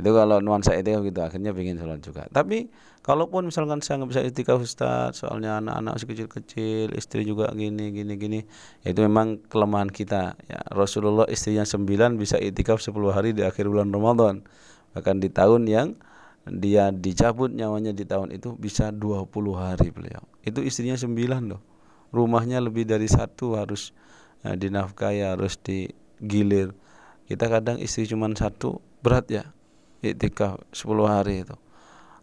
itu 0.00 0.10
kalau 0.12 0.40
nuansa 0.40 0.72
itu 0.72 0.96
gitu 1.04 1.20
akhirnya 1.20 1.52
pengen 1.52 1.76
sholat 1.76 2.00
juga 2.00 2.24
tapi 2.32 2.72
kalaupun 3.06 3.46
misalkan 3.46 3.78
saya 3.78 4.02
nggak 4.02 4.10
bisa 4.10 4.22
itikaf 4.26 4.58
Ustaz 4.58 5.22
soalnya 5.22 5.62
anak-anak 5.62 5.94
masih 5.94 6.08
kecil-kecil 6.10 6.86
istri 6.98 7.22
juga 7.22 7.54
gini 7.54 7.94
gini 7.94 8.18
gini 8.18 8.40
ya 8.82 8.90
itu 8.90 9.00
memang 9.06 9.38
kelemahan 9.46 9.86
kita. 9.86 10.34
Ya 10.50 10.60
Rasulullah 10.74 11.24
istrinya 11.30 11.62
sembilan 11.62 12.18
bisa 12.18 12.34
itikaf 12.42 12.82
10 12.82 12.90
hari 13.14 13.30
di 13.30 13.46
akhir 13.46 13.70
bulan 13.70 13.94
Ramadan. 13.94 14.42
Bahkan 14.98 15.22
di 15.22 15.30
tahun 15.30 15.70
yang 15.70 15.94
dia 16.50 16.90
dicabut 16.90 17.54
nyawanya 17.54 17.94
di 17.94 18.02
tahun 18.02 18.34
itu 18.34 18.58
bisa 18.58 18.90
20 18.90 19.30
hari 19.54 19.94
beliau. 19.94 20.26
Itu 20.42 20.66
istrinya 20.66 20.98
sembilan 20.98 21.42
loh. 21.46 21.62
Rumahnya 22.10 22.58
lebih 22.58 22.90
dari 22.90 23.06
satu 23.06 23.54
harus 23.54 23.94
uh, 24.42 24.58
dinafkahi 24.58 25.22
harus 25.22 25.58
digilir. 25.62 26.74
Kita 27.30 27.46
kadang 27.46 27.78
istri 27.78 28.06
cuma 28.10 28.26
satu 28.34 28.82
berat 28.98 29.30
ya 29.30 29.44
iktikaf 30.02 30.62
10 30.74 31.06
hari 31.06 31.46
itu 31.46 31.54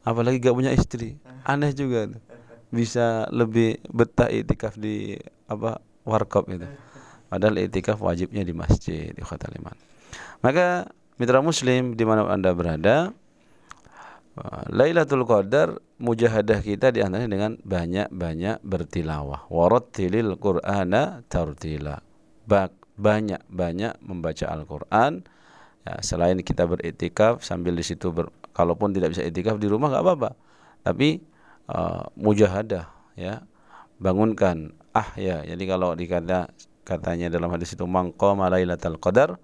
apalagi 0.04 0.40
gak 0.40 0.56
punya 0.56 0.72
istri 0.76 1.20
aneh 1.48 1.72
juga 1.76 2.12
tuh. 2.12 2.22
bisa 2.70 3.28
lebih 3.32 3.80
betah 3.90 4.28
iktikaf 4.30 4.76
di 4.80 5.16
apa 5.48 5.80
warkop 6.04 6.52
itu 6.52 6.68
padahal 7.28 7.58
iktikaf 7.60 8.00
wajibnya 8.00 8.44
di 8.44 8.54
masjid 8.56 9.12
di 9.12 9.22
kota 9.24 9.48
Liman 9.50 9.76
maka 10.44 10.92
mitra 11.18 11.40
muslim 11.40 11.96
di 11.96 12.04
mana 12.04 12.28
anda 12.28 12.52
berada 12.52 13.16
Lailatul 14.74 15.30
Qadar 15.30 15.78
mujahadah 16.02 16.58
kita 16.66 16.90
di 16.90 17.06
antaranya 17.06 17.30
dengan 17.30 17.52
banyak-banyak 17.62 18.66
bertilawah. 18.66 19.46
Warattilil 19.54 20.42
Qur'ana 20.42 21.22
tartila. 21.30 22.02
Banyak-banyak 22.98 24.02
membaca 24.02 24.46
Al-Qur'an. 24.50 25.22
Ya, 25.86 25.94
selain 26.02 26.42
kita 26.42 26.66
beriktikaf 26.66 27.46
sambil 27.46 27.78
di 27.78 27.86
situ 27.86 28.10
ber, 28.10 28.34
kalaupun 28.54 28.94
tidak 28.94 29.18
bisa 29.18 29.26
iktikaf 29.26 29.58
di 29.60 29.68
rumah 29.68 29.90
nggak 29.92 30.04
apa-apa. 30.06 30.30
Tapi 30.86 31.20
uh, 31.70 32.08
mujahadah 32.16 32.90
ya. 33.18 33.44
Bangunkan 33.98 34.74
ah 34.94 35.14
ya. 35.20 35.42
Jadi 35.44 35.64
kalau 35.66 35.98
dikata 35.98 36.54
katanya 36.88 37.28
dalam 37.28 37.50
hadis 37.52 37.74
itu 37.74 37.84
mangqama 37.88 38.52
lailatul 38.52 39.00
qadar 39.00 39.40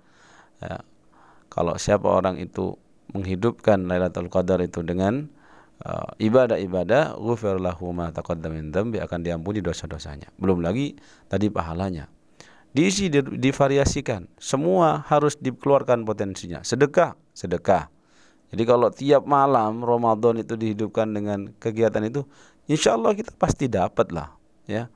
ya, 0.59 0.83
kalau 1.49 1.75
siapa 1.79 2.05
orang 2.05 2.37
itu 2.37 2.77
menghidupkan 3.13 3.89
Lailatul 3.89 4.29
Qadar 4.29 4.61
itu 4.61 4.85
dengan 4.85 5.25
uh, 5.81 6.13
ibadah-ibadah 6.21 7.17
ghufir 7.17 7.57
lahu 7.57 7.89
ma 7.89 8.13
taqaddama 8.13 8.61
akan 8.85 9.19
diampuni 9.25 9.59
dosa-dosanya. 9.65 10.29
Belum 10.37 10.61
lagi 10.61 10.93
tadi 11.25 11.49
pahalanya. 11.49 12.07
Diisi 12.69 13.09
di, 13.09 13.25
divariasikan. 13.25 14.29
Semua 14.37 15.01
harus 15.09 15.33
dikeluarkan 15.41 16.05
potensinya. 16.05 16.61
Sedekah, 16.61 17.17
sedekah. 17.33 17.89
Jadi 18.49 18.63
kalau 18.65 18.89
tiap 18.89 19.29
malam 19.29 19.85
Ramadan 19.85 20.41
itu 20.41 20.57
dihidupkan 20.57 21.05
dengan 21.09 21.53
kegiatan 21.61 22.01
itu, 22.01 22.25
insya 22.65 22.97
Allah 22.97 23.13
kita 23.13 23.29
pasti 23.37 23.69
dapat 23.69 24.09
lah, 24.09 24.33
ya. 24.65 24.89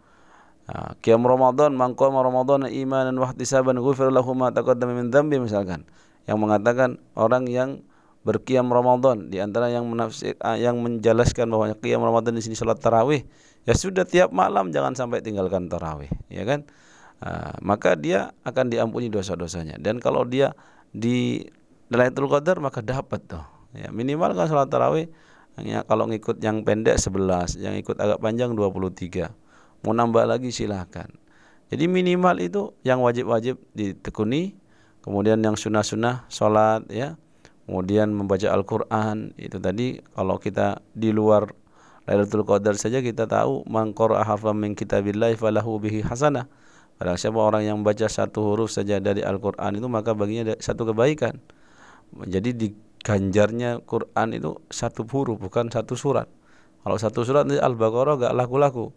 Nah, 0.63 0.95
Qiyam 1.03 1.27
Ramadan, 1.27 1.75
mangqama 1.75 2.24
Ramadan 2.24 2.65
wa 2.65 3.27
ihtisaban 3.29 3.77
ghufir 3.77 4.10
lahu 4.10 4.31
ma 4.33 4.50
taqaddama 4.50 4.95
min 4.95 5.12
dzambi 5.12 5.38
misalkan. 5.38 5.83
Yang 6.24 6.38
mengatakan 6.39 6.89
orang 7.19 7.51
yang 7.51 7.83
berkiam 8.24 8.72
Ramadan 8.72 9.27
di 9.27 9.43
antara 9.43 9.67
yang 9.67 9.83
menafsir 9.83 10.39
ah, 10.39 10.55
yang 10.55 10.79
menjelaskan 10.79 11.51
bahwa 11.51 11.75
kiam 11.75 12.00
Ramadan 12.00 12.39
di 12.39 12.41
sini 12.41 12.55
salat 12.55 12.79
tarawih 12.79 13.27
ya 13.67 13.75
sudah 13.75 14.07
tiap 14.07 14.31
malam 14.31 14.72
jangan 14.72 14.96
sampai 14.96 15.20
tinggalkan 15.20 15.68
tarawih 15.68 16.07
ya 16.31 16.48
kan 16.48 16.63
uh, 17.20 17.55
maka 17.59 18.00
dia 18.00 18.31
akan 18.48 18.72
diampuni 18.72 19.11
dosa-dosanya 19.11 19.75
dan 19.75 20.00
kalau 20.00 20.24
dia 20.24 20.55
di 20.96 21.44
Lailatul 21.91 22.29
Qadar 22.31 22.61
maka 22.63 22.79
dapat 22.79 23.24
tuh. 23.25 23.43
Ya 23.74 23.89
minimal 23.89 24.37
kan 24.37 24.46
salat 24.46 24.69
tarawih 24.69 25.09
hanya 25.57 25.81
kalau 25.85 26.05
ngikut 26.05 26.37
yang 26.41 26.61
pendek 26.61 27.01
11 27.01 27.57
yang 27.57 27.74
ikut 27.74 27.98
agak 27.98 28.22
panjang 28.22 28.53
23 28.53 29.33
mau 29.83 29.91
nambah 29.91 30.24
lagi 30.25 30.50
silahkan. 30.50 31.11
Jadi 31.74 31.89
minimal 31.89 32.37
itu 32.39 32.61
yang 32.85 33.01
wajib-wajib 33.01 33.57
ditekuni. 33.74 34.55
Kemudian 35.03 35.41
yang 35.43 35.59
sunnah-sunnah 35.59 36.29
sholat 36.31 36.87
ya. 36.87 37.19
Kemudian 37.67 38.13
membaca 38.13 38.48
Al-Qur'an 38.48 39.35
itu 39.35 39.59
tadi. 39.59 40.00
Kalau 40.15 40.39
kita 40.39 40.79
di 40.96 41.11
luar 41.11 41.51
Lailatul 42.03 42.43
Qadar 42.43 42.75
saja 42.75 43.00
kita 43.00 43.27
tahu 43.27 43.63
man 43.67 43.96
qara'a 43.96 44.35
min 44.51 44.75
kitabillahi 44.75 45.39
falahu 45.39 45.79
bihi 45.79 46.03
hasanah. 46.03 46.51
Barang 47.00 47.17
siapa 47.17 47.39
orang 47.39 47.63
yang 47.65 47.81
membaca 47.81 48.05
satu 48.05 48.53
huruf 48.53 48.69
saja 48.69 49.00
dari 49.00 49.24
Al-Qur'an 49.25 49.75
itu 49.75 49.87
maka 49.89 50.13
baginya 50.13 50.55
satu 50.59 50.87
kebaikan. 50.93 51.39
Jadi 52.27 52.50
di 52.55 52.68
ganjarnya 53.03 53.83
Quran 53.83 54.35
itu 54.35 54.59
satu 54.72 55.03
huruf 55.09 55.39
bukan 55.39 55.68
satu 55.70 55.94
surat. 55.94 56.27
Kalau 56.83 56.98
satu 57.00 57.24
surat 57.24 57.48
nanti 57.48 57.59
Al-Baqarah 57.59 58.20
gak 58.20 58.33
laku-laku. 58.35 58.92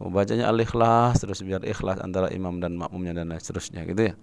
Bacanya 0.00 0.48
Al-Ikhlas 0.48 1.20
terus 1.20 1.44
biar 1.44 1.60
ikhlas 1.60 2.00
antara 2.00 2.32
imam 2.32 2.56
dan 2.56 2.72
makmumnya 2.72 3.12
dan 3.12 3.28
lain 3.28 3.40
seterusnya 3.40 3.84
gitu 3.84 4.12
ya. 4.12 4.14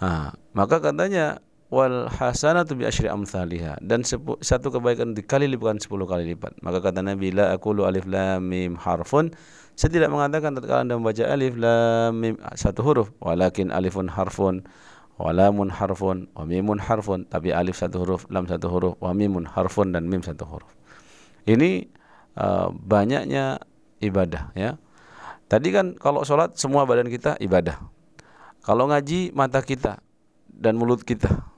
Nah, 0.00 0.32
maka 0.56 0.80
katanya 0.80 1.44
wal 1.74 2.06
hasanatu 2.06 2.78
bi 2.78 2.86
asyri 2.86 3.10
amsalihha 3.10 3.74
dan 3.82 4.06
satu 4.06 4.70
kebaikan 4.70 5.16
dikali 5.16 5.50
bukan 5.58 5.82
sepuluh 5.82 6.06
kali 6.06 6.36
lipat 6.36 6.54
maka 6.62 6.78
kata 6.78 7.02
Nabi 7.02 7.34
la 7.34 7.56
aqulu 7.56 7.82
alif 7.82 8.06
lam 8.06 8.46
mim 8.46 8.78
harfun 8.78 9.34
saya 9.74 9.90
tidak 9.90 10.14
mengatakan 10.14 10.54
tatkala 10.54 10.86
Anda 10.86 10.94
membaca 10.94 11.24
alif 11.26 11.58
lam 11.58 12.14
mim 12.14 12.34
satu 12.54 12.84
huruf 12.86 13.10
walakin 13.18 13.74
alifun 13.74 14.06
harfun 14.06 14.62
walamun 15.20 15.70
harfun 15.70 16.26
wa 16.34 16.42
mimun 16.46 16.82
harfun 16.82 17.26
tapi 17.30 17.54
alif 17.54 17.78
satu 17.78 18.02
huruf 18.02 18.26
lam 18.30 18.50
satu 18.50 18.66
huruf 18.66 18.94
wa 18.98 19.14
mimun 19.14 19.46
harfun 19.46 19.94
dan 19.94 20.06
mim 20.10 20.22
satu 20.22 20.46
huruf. 20.46 20.70
Ini 21.44 21.86
uh, 22.38 22.72
banyaknya 22.72 23.62
ibadah 24.00 24.50
ya. 24.56 24.80
Tadi 25.46 25.68
kan 25.70 25.94
kalau 26.00 26.24
sholat 26.24 26.56
semua 26.56 26.88
badan 26.88 27.06
kita 27.12 27.36
ibadah. 27.38 27.78
Kalau 28.64 28.88
ngaji 28.88 29.36
mata 29.36 29.60
kita 29.60 30.00
dan 30.48 30.80
mulut 30.80 31.04
kita 31.04 31.54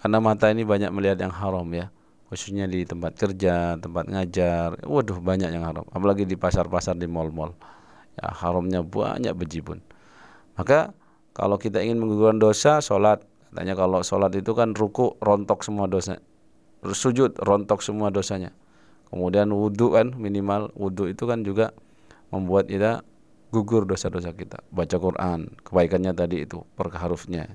karena 0.00 0.18
mata 0.20 0.52
ini 0.52 0.62
banyak 0.62 0.92
melihat 0.92 1.18
yang 1.18 1.32
haram 1.32 1.66
ya. 1.72 1.88
Khususnya 2.30 2.70
di 2.70 2.86
tempat 2.86 3.18
kerja, 3.18 3.74
tempat 3.82 4.06
ngajar, 4.06 4.78
waduh 4.86 5.18
banyak 5.18 5.50
yang 5.50 5.66
haram. 5.66 5.82
Apalagi 5.90 6.22
di 6.22 6.38
pasar-pasar 6.38 6.94
di 6.94 7.10
mall-mall, 7.10 7.58
ya 8.14 8.30
haramnya 8.30 8.86
banyak 8.86 9.34
bejibun. 9.34 9.82
Maka 10.54 10.94
kalau 11.36 11.56
kita 11.56 11.80
ingin 11.80 12.02
menggugurkan 12.02 12.38
dosa, 12.42 12.82
sholat, 12.82 13.22
katanya 13.50 13.74
kalau 13.78 14.00
sholat 14.02 14.34
itu 14.34 14.52
kan 14.54 14.74
ruku 14.74 15.14
rontok 15.22 15.62
semua 15.62 15.86
dosa, 15.86 16.18
sujud 16.84 17.38
rontok 17.40 17.80
semua 17.80 18.10
dosanya. 18.10 18.54
Kemudian 19.10 19.50
wudhu 19.50 19.94
kan 19.94 20.14
minimal 20.14 20.70
wudhu 20.78 21.10
itu 21.10 21.26
kan 21.26 21.42
juga 21.42 21.74
membuat 22.30 22.70
kita 22.70 23.02
gugur 23.50 23.86
dosa-dosa 23.86 24.30
kita. 24.34 24.62
Baca 24.70 24.96
Quran, 24.98 25.58
kebaikannya 25.66 26.14
tadi 26.14 26.46
itu 26.46 26.62
per 26.78 26.94
hurufnya. 26.94 27.50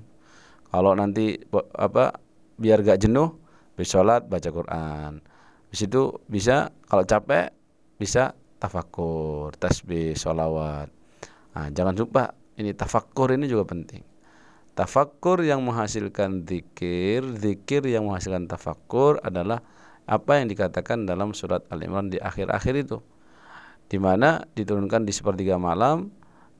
Kalau 0.68 0.92
nanti 0.92 1.40
apa 1.72 2.20
biar 2.60 2.84
gak 2.84 3.04
jenuh 3.04 3.36
bisa 3.76 4.00
sholat 4.00 4.24
baca 4.24 4.48
Quran 4.48 5.20
di 5.68 5.76
situ 5.76 6.24
bisa 6.26 6.72
kalau 6.88 7.04
capek 7.04 7.52
bisa 8.00 8.32
tafakur 8.56 9.52
tasbih 9.60 10.16
sholawat 10.16 10.88
nah, 11.52 11.68
jangan 11.68 11.92
lupa 11.92 12.32
ini 12.56 12.76
tafakur 12.76 13.32
ini 13.32 13.48
juga 13.48 13.68
penting 13.68 14.04
tafakur 14.76 15.40
yang 15.40 15.64
menghasilkan 15.64 16.44
zikir 16.44 17.24
zikir 17.40 17.82
yang 17.88 18.08
menghasilkan 18.08 18.48
tafakur 18.48 19.16
adalah 19.24 19.64
apa 20.06 20.38
yang 20.38 20.46
dikatakan 20.46 21.08
dalam 21.08 21.34
surat 21.34 21.64
Al-Imran 21.72 22.12
di 22.12 22.20
akhir-akhir 22.20 22.74
itu 22.76 22.98
di 23.86 23.98
mana 24.02 24.44
diturunkan 24.54 25.06
di 25.06 25.12
sepertiga 25.14 25.58
malam 25.58 26.10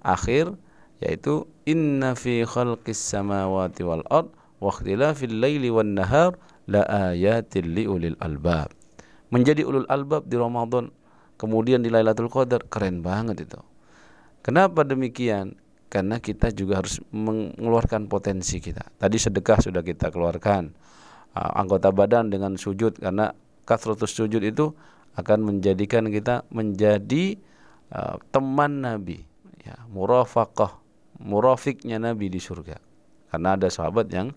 akhir 0.02 0.54
yaitu 1.02 1.44
inna 1.68 2.16
fi 2.16 2.46
khalqis 2.46 2.96
samawati 2.96 3.84
wal 3.84 4.04
ard 4.08 4.32
wa 4.62 4.72
ikhtilafil 4.72 5.36
laili 5.36 5.68
wan 5.68 5.92
nahar 5.92 6.38
la 6.66 6.82
ayatil 7.12 7.68
liulil 7.68 8.18
albab. 8.18 8.72
Menjadi 9.30 9.66
ulul 9.66 9.86
albab 9.90 10.26
di 10.30 10.38
Ramadan, 10.38 10.94
kemudian 11.36 11.82
di 11.82 11.90
Lailatul 11.90 12.30
Qadar 12.30 12.62
keren 12.70 13.02
banget 13.02 13.42
itu. 13.42 13.58
Kenapa 14.46 14.86
demikian? 14.86 15.58
Karena 15.86 16.18
kita 16.18 16.50
juga 16.50 16.82
harus 16.82 16.98
mengeluarkan 17.14 18.10
potensi 18.10 18.58
kita. 18.58 18.84
Tadi 18.98 19.16
sedekah 19.16 19.58
sudah 19.62 19.82
kita 19.86 20.10
keluarkan. 20.10 20.74
Anggota 21.36 21.92
badan 21.92 22.32
dengan 22.32 22.56
sujud 22.56 22.96
karena 22.96 23.30
kasratus 23.68 24.12
sujud 24.16 24.40
itu 24.40 24.72
akan 25.14 25.44
menjadikan 25.46 26.08
kita 26.08 26.48
menjadi 26.48 27.38
teman 28.34 28.82
Nabi, 28.82 29.22
ya, 29.62 29.78
murafaqah, 29.92 30.80
murafiknya 31.22 32.00
Nabi 32.00 32.32
di 32.32 32.40
surga. 32.40 32.80
Karena 33.30 33.54
ada 33.54 33.68
sahabat 33.68 34.08
yang 34.10 34.32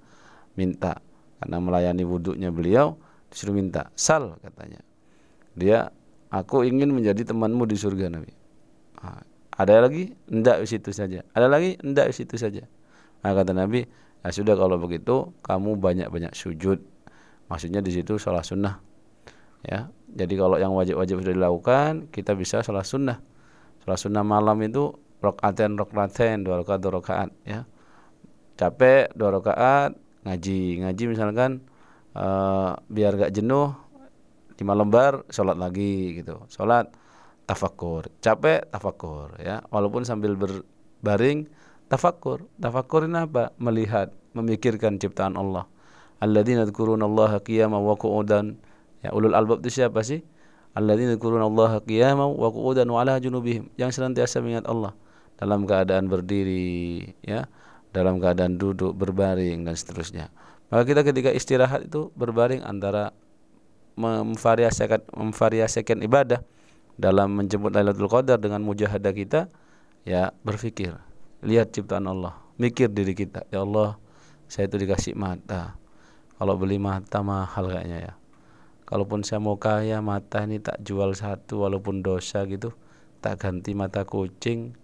minta 0.59 0.99
karena 1.39 1.57
melayani 1.63 2.03
wudhunya 2.03 2.51
beliau 2.51 2.99
disuruh 3.31 3.55
minta 3.55 3.88
sal 3.95 4.35
katanya 4.43 4.83
dia 5.55 5.88
aku 6.27 6.67
ingin 6.67 6.91
menjadi 6.91 7.31
temanmu 7.31 7.63
di 7.63 7.79
surga 7.79 8.12
Nabi 8.12 8.33
ada 9.59 9.83
lagi? 9.83 10.15
Enggak 10.31 10.63
di 10.63 10.67
situ 10.71 10.95
saja. 10.95 11.27
Ada 11.35 11.51
lagi? 11.51 11.75
Enggak 11.83 12.07
di 12.07 12.15
situ 12.15 12.39
saja. 12.39 12.63
Nah, 13.19 13.35
kata 13.35 13.51
Nabi 13.51 13.83
ya 14.23 14.31
sudah 14.31 14.55
kalau 14.55 14.79
begitu 14.79 15.35
kamu 15.43 15.75
banyak-banyak 15.75 16.31
sujud. 16.31 16.79
Maksudnya 17.51 17.83
di 17.83 17.91
situ 17.91 18.15
sholat 18.15 18.47
sunnah. 18.47 18.79
Ya 19.59 19.91
jadi 20.07 20.33
kalau 20.39 20.55
yang 20.55 20.71
wajib-wajib 20.71 21.19
sudah 21.19 21.35
dilakukan 21.35 22.07
kita 22.15 22.31
bisa 22.39 22.63
sholat 22.63 22.87
sunnah. 22.87 23.19
Sholat 23.83 23.99
sunnah 23.99 24.23
malam 24.23 24.55
itu 24.63 24.95
rokaaten 25.19 25.75
rokaaten 25.75 26.47
dua 26.47 26.63
rakaat 26.63 26.79
dua 26.79 26.91
rakaat 27.03 27.29
ya. 27.43 27.67
Capek 28.55 29.11
dua 29.11 29.35
rakaat 29.35 29.99
ngaji. 30.23 30.87
Ngaji 30.87 31.03
misalkan 31.11 31.67
uh, 32.15 32.79
biar 32.87 33.19
gak 33.19 33.35
jenuh 33.35 33.75
lima 34.55 34.73
lembar 34.75 35.27
sholat 35.27 35.59
lagi 35.59 36.15
gitu. 36.23 36.47
Sholat 36.47 36.91
tafakur 37.49 38.05
capek 38.21 38.69
tafakur 38.69 39.33
ya. 39.41 39.65
Walaupun 39.73 40.05
sambil 40.05 40.38
berbaring 40.38 41.49
tafakur 41.89 42.45
tafakur 42.62 43.09
ini 43.09 43.25
apa? 43.25 43.49
Melihat 43.57 44.13
memikirkan 44.38 45.01
ciptaan 45.01 45.33
Allah. 45.33 45.65
Alladzina 46.21 46.69
yadhkuruna 46.69 47.09
Allah 47.09 47.41
qiyaman 47.41 47.81
wa 47.81 47.97
qu'udan. 47.97 48.62
Ya 49.01 49.09
ulul 49.09 49.33
albab 49.33 49.65
itu 49.65 49.81
siapa 49.81 50.05
sih? 50.05 50.21
Alladzina 50.77 51.17
yadhkuruna 51.17 51.49
Allah 51.49 51.81
qiyaman 51.81 52.38
wa 52.38 52.53
qu'udan 52.53 52.85
wa 52.93 53.01
ala 53.01 53.17
junubihim. 53.17 53.73
Yang 53.81 53.97
senantiasa 53.97 54.45
mengingat 54.45 54.69
Allah. 54.69 54.93
Dalam 55.41 55.65
keadaan 55.65 56.05
berdiri 56.05 57.01
ya. 57.25 57.49
Dalam 57.89 58.21
keadaan 58.21 58.62
duduk, 58.62 58.93
berbaring 58.93 59.65
dan 59.65 59.73
seterusnya. 59.73 60.29
Maka 60.69 60.85
kita 60.85 61.01
ketika 61.01 61.33
istirahat 61.33 61.89
itu 61.89 62.13
berbaring 62.13 62.62
antara 62.62 63.09
memvariasikan 63.97 65.01
memvariasikan 65.09 66.05
ibadah 66.05 66.45
dalam 66.99 67.39
menjemput 67.39 67.71
Lailatul 67.71 68.12
Qadar 68.12 68.35
dengan 68.43 68.59
mujahadah 68.67 69.15
kita 69.15 69.47
ya 70.03 70.35
berpikir, 70.43 70.99
lihat 71.39 71.71
ciptaan 71.71 72.12
Allah, 72.12 72.35
mikir 72.59 72.91
diri 72.91 73.15
kita, 73.15 73.47
ya 73.47 73.63
Allah, 73.63 73.95
saya 74.51 74.67
itu 74.67 74.75
dikasih 74.75 75.15
mata. 75.15 75.79
Kalau 76.35 76.59
beli 76.59 76.75
mata 76.75 77.23
mahal 77.23 77.71
kayaknya 77.71 78.12
ya. 78.12 78.13
Kalaupun 78.83 79.23
saya 79.23 79.39
mau 79.39 79.55
kaya 79.55 80.03
mata 80.03 80.43
ini 80.43 80.59
tak 80.59 80.83
jual 80.83 81.15
satu 81.15 81.63
walaupun 81.63 82.03
dosa 82.03 82.43
gitu, 82.49 82.75
tak 83.23 83.39
ganti 83.39 83.71
mata 83.71 84.03
kucing, 84.03 84.75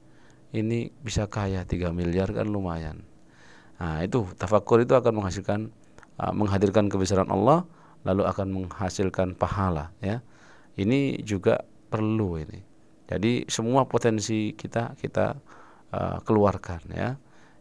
ini 0.55 0.93
bisa 1.03 1.27
kaya 1.27 1.67
3 1.67 1.91
miliar 1.91 2.31
kan 2.31 2.47
lumayan. 2.47 3.03
Nah, 3.75 3.99
itu 4.07 4.23
tafakur 4.39 4.79
itu 4.79 4.95
akan 4.95 5.19
menghasilkan 5.19 5.67
uh, 6.21 6.31
menghadirkan 6.31 6.87
kebesaran 6.87 7.27
Allah 7.27 7.67
lalu 8.07 8.23
akan 8.23 8.47
menghasilkan 8.53 9.35
pahala 9.35 9.91
ya. 9.99 10.23
Ini 10.79 11.23
juga 11.23 11.65
perlu 11.95 12.43
ini. 12.43 12.59
Jadi 13.07 13.47
semua 13.47 13.87
potensi 13.87 14.51
kita 14.51 14.99
kita 14.99 15.39
uh, 15.95 16.17
keluarkan 16.27 16.81
ya. 16.91 17.15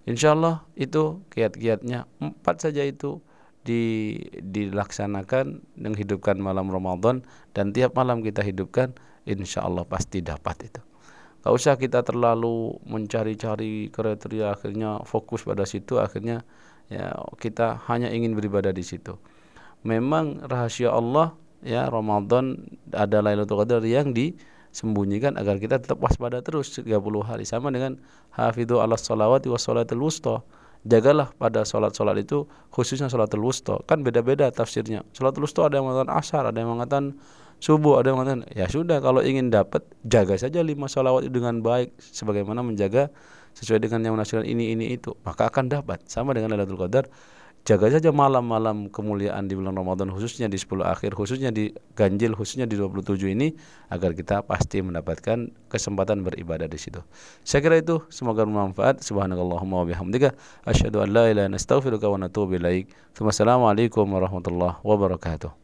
Insya 0.04 0.34
Allah 0.34 0.66
itu 0.76 1.22
kiat-kiatnya 1.32 2.04
empat 2.20 2.68
saja 2.68 2.82
itu 2.84 3.22
di, 3.64 4.12
dilaksanakan 4.36 5.64
menghidupkan 5.80 6.36
malam 6.36 6.68
Ramadan 6.68 7.24
dan 7.56 7.72
tiap 7.72 7.96
malam 7.96 8.20
kita 8.20 8.44
hidupkan 8.44 8.92
insya 9.24 9.64
Allah 9.64 9.88
pasti 9.88 10.20
dapat 10.20 10.68
itu. 10.68 10.82
Gak 11.44 11.52
usah 11.52 11.74
kita 11.80 12.04
terlalu 12.04 12.76
mencari-cari 12.84 13.88
kriteria 13.88 14.56
akhirnya 14.56 15.00
fokus 15.08 15.44
pada 15.44 15.64
situ 15.64 15.96
akhirnya 15.96 16.44
ya 16.92 17.16
kita 17.40 17.80
hanya 17.88 18.12
ingin 18.12 18.36
beribadah 18.36 18.72
di 18.72 18.84
situ. 18.84 19.16
Memang 19.84 20.44
rahasia 20.44 20.92
Allah 20.92 21.36
ya 21.64 21.88
Ramadan 21.88 22.60
ada 22.92 23.24
Lailatul 23.24 23.64
Qadar 23.64 23.80
yang 23.82 24.12
disembunyikan 24.12 25.40
agar 25.40 25.56
kita 25.56 25.80
tetap 25.80 25.98
waspada 25.98 26.44
terus 26.44 26.76
30 26.76 26.92
hari. 27.24 27.48
Sama 27.48 27.72
dengan 27.72 27.98
hafidhu 28.36 28.78
ala 28.78 29.00
salawati 29.00 29.48
wa 29.48 29.58
salatul 29.58 30.04
wusta. 30.04 30.44
Jagalah 30.84 31.32
pada 31.40 31.64
sholat-sholat 31.64 32.20
itu 32.20 32.44
khususnya 32.68 33.08
sholatul 33.08 33.40
wusta. 33.40 33.80
Kan 33.88 34.04
beda-beda 34.04 34.52
tafsirnya. 34.52 35.00
Sholatul 35.16 35.48
wusta 35.48 35.64
ada 35.64 35.80
yang 35.80 35.88
mengatakan 35.88 36.12
asar 36.12 36.42
ada 36.44 36.60
yang 36.60 36.76
mengatakan 36.76 37.16
subuh 37.58 38.04
ada 38.04 38.12
yang 38.12 38.20
mengatakan 38.20 38.44
ya 38.52 38.68
sudah 38.68 39.00
kalau 39.00 39.24
ingin 39.24 39.48
dapat 39.48 39.80
jaga 40.04 40.36
saja 40.36 40.60
lima 40.60 40.84
salawat 40.84 41.24
itu 41.24 41.40
dengan 41.40 41.64
baik 41.64 41.96
sebagaimana 41.96 42.60
menjaga 42.60 43.08
sesuai 43.56 43.80
dengan 43.80 44.04
yang 44.04 44.14
menafsirkan 44.20 44.44
ini 44.44 44.76
ini 44.76 44.92
itu. 44.92 45.16
Maka 45.24 45.48
akan 45.48 45.72
dapat. 45.72 46.04
Sama 46.04 46.36
dengan 46.36 46.52
Lailatul 46.52 46.76
Qadar 46.76 47.08
jaga 47.64 47.88
saja 47.88 48.12
malam-malam 48.12 48.92
kemuliaan 48.92 49.48
di 49.48 49.56
bulan 49.56 49.72
Ramadan 49.72 50.12
khususnya 50.12 50.52
di 50.52 50.60
10 50.60 50.84
akhir 50.84 51.16
khususnya 51.16 51.48
di 51.48 51.72
ganjil 51.96 52.36
khususnya 52.36 52.68
di 52.68 52.76
27 52.76 53.16
ini 53.32 53.56
agar 53.88 54.12
kita 54.12 54.44
pasti 54.44 54.84
mendapatkan 54.84 55.48
kesempatan 55.72 56.20
beribadah 56.20 56.68
di 56.68 56.76
situ. 56.76 57.00
Saya 57.40 57.64
kira 57.64 57.80
itu 57.80 58.04
semoga 58.12 58.44
bermanfaat. 58.44 59.00
Subhanakallahumma 59.00 59.80
wa 59.80 59.86
bihamdika 59.88 60.36
asyhadu 60.68 61.00
an 61.00 61.16
la 61.16 61.32
ilaha 61.32 61.32
illa 61.32 61.42
anta 61.48 61.56
astaghfiruka 61.56 62.04
wa 62.04 62.20
atubu 62.20 62.60
ilaik. 62.60 62.92
Wassalamualaikum 63.16 64.04
warahmatullahi 64.12 64.84
wabarakatuh. 64.84 65.63